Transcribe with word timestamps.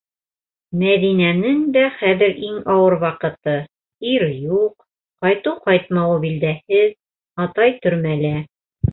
Мәҙинәнең 0.83 1.57
дә 1.73 1.81
хәҙер 1.97 2.39
иң 2.47 2.55
ауыр 2.75 2.95
ваҡыты: 3.03 3.53
ир 4.13 4.25
юҡ, 4.45 4.73
ҡайтыу-ҡайтмауы 5.25 6.15
билдәһеҙ; 6.23 6.97
атай 7.45 7.77
төрмәлә. 7.85 8.33